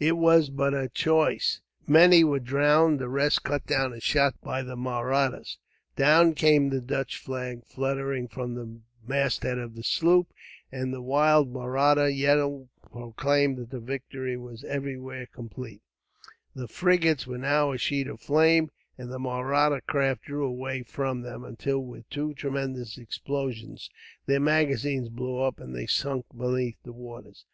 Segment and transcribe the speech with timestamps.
[0.00, 1.60] It was but a choice.
[1.86, 5.58] Many were drowned, the rest cut or shot down by the Mahrattas.
[5.94, 10.32] Down came the Dutch flag, fluttering from the masthead of the sloop,
[10.72, 15.82] and the wild Mahratta yell proclaimed that the victory was everywhere complete.
[16.56, 21.20] The frigates were now a sheet of flames, and the Mahratta craft drew away from
[21.22, 23.88] them; until, with two tremendous explosions,
[24.26, 27.44] their magazines blew up and they sank beneath the waters.